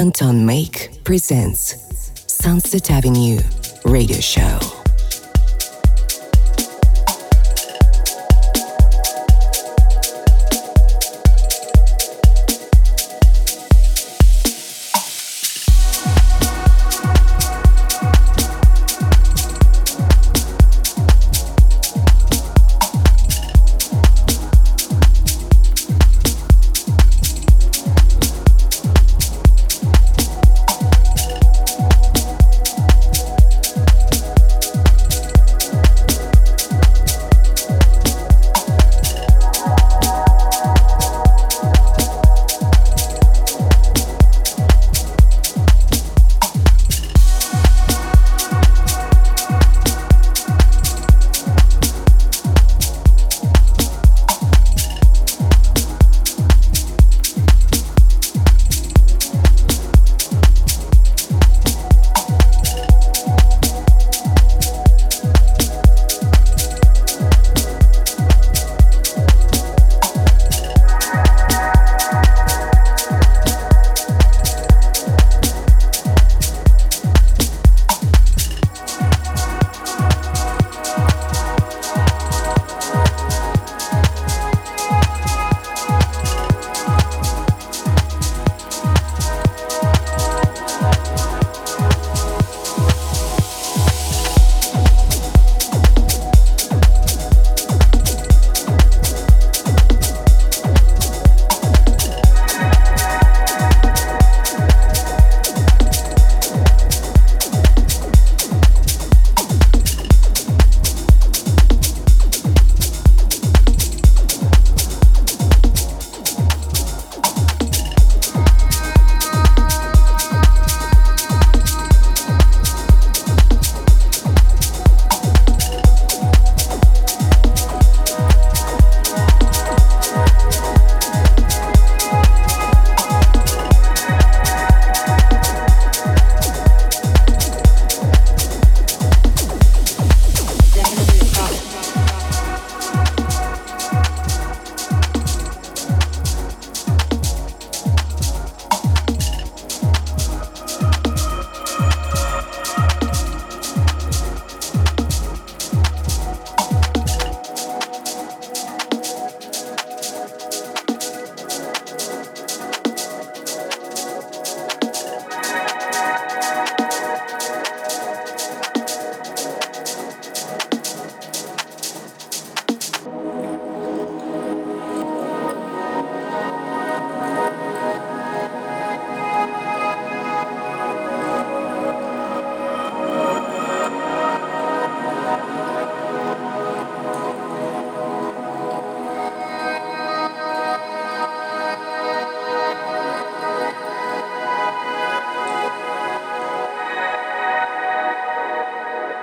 [0.00, 1.76] Anton Make presents
[2.26, 3.38] Sunset Avenue
[3.84, 4.79] Radio Show.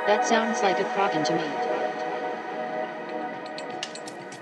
[0.08, 1.44] That sounds like a Kraken to me.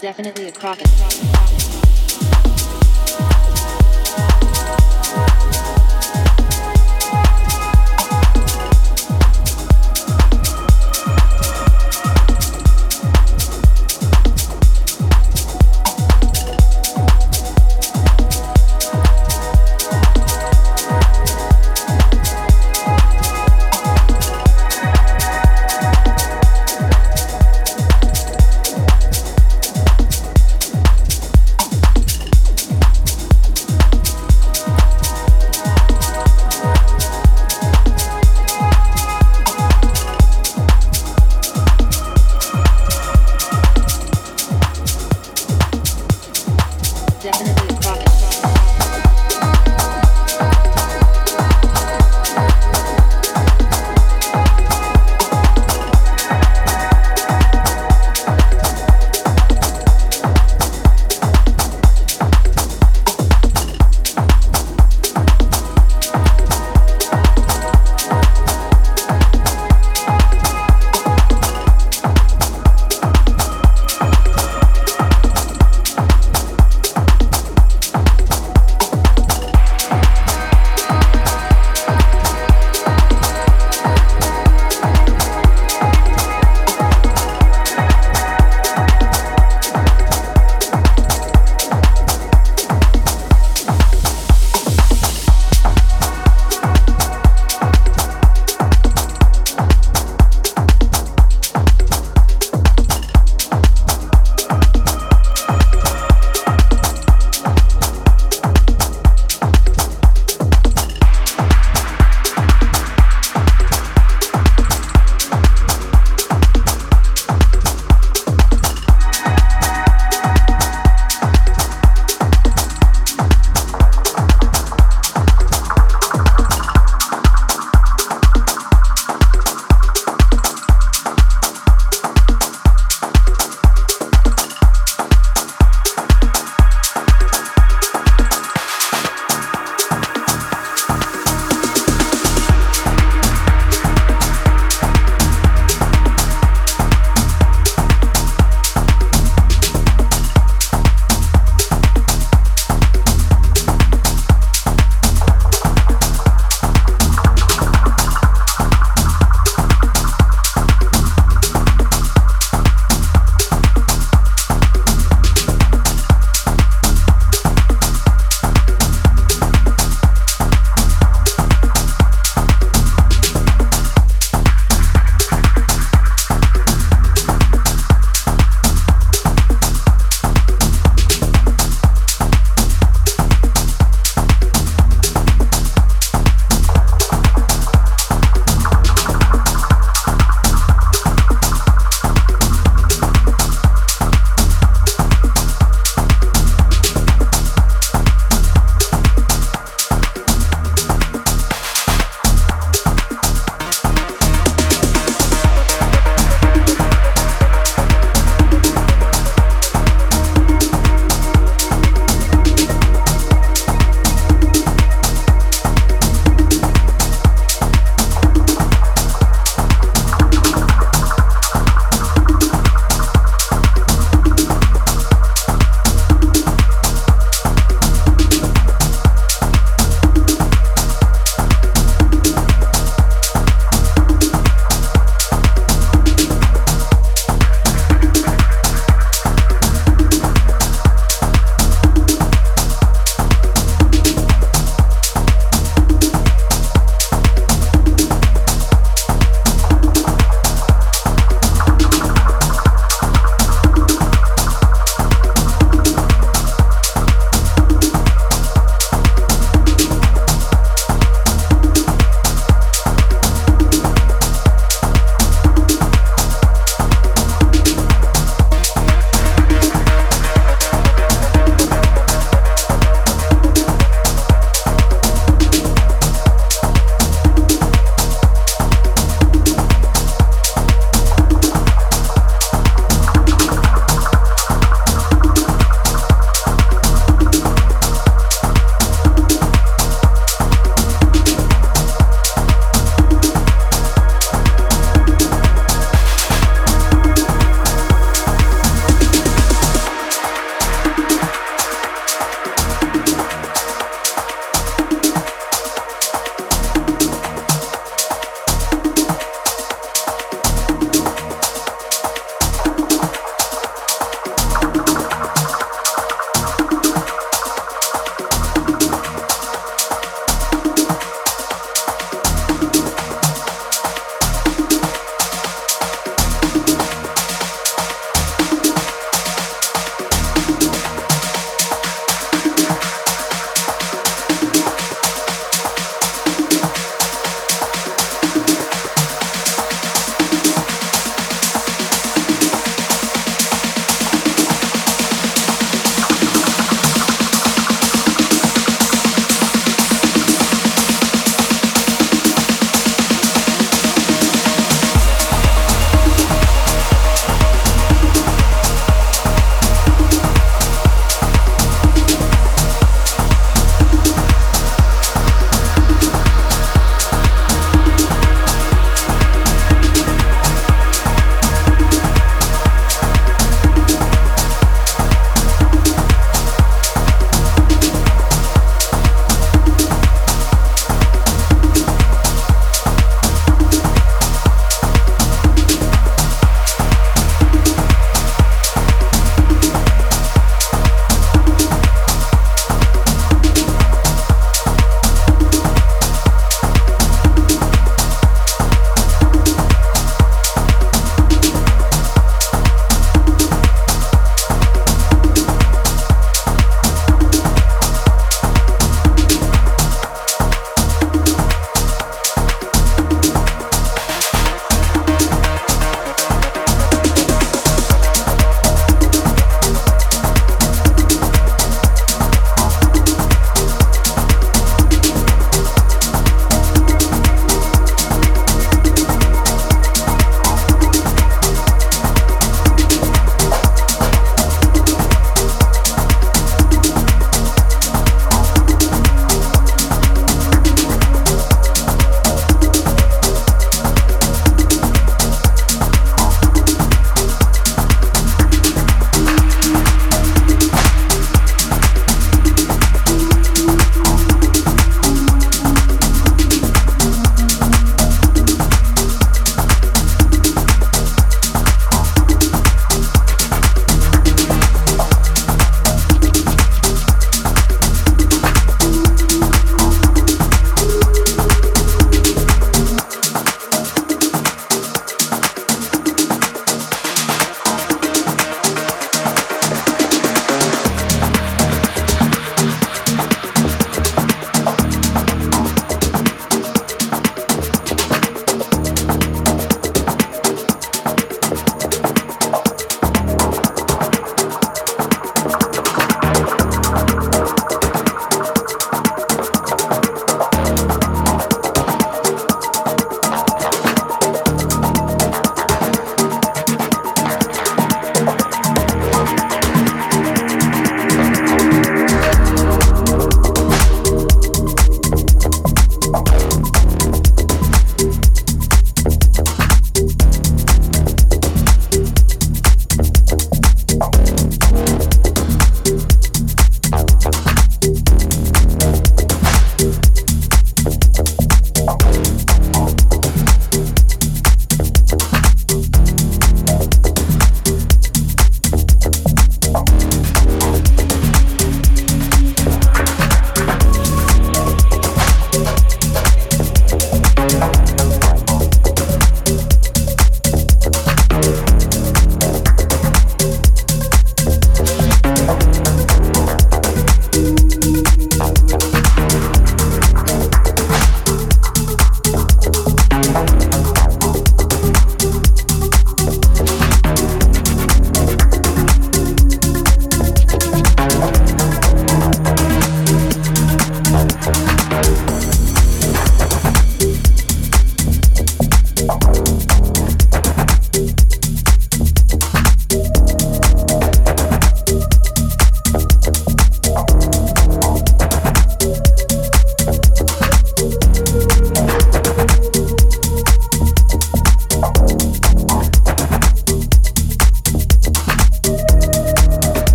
[0.00, 1.61] Definitely a Kraken.